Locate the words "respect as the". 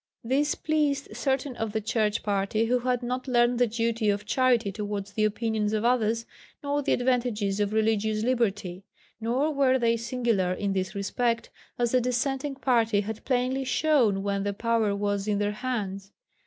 10.95-12.01